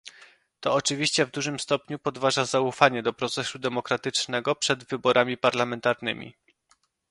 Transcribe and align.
To 0.59 0.73
oczywiście 0.73 1.25
w 1.25 1.31
dużym 1.31 1.59
stopniu 1.59 1.99
podważa 1.99 2.45
zaufanie 2.45 3.03
do 3.03 3.13
procesu 3.13 3.59
demokratycznego 3.59 4.55
przed 4.55 4.83
wyborami 4.89 5.37
parlamentarnymi 5.37 6.35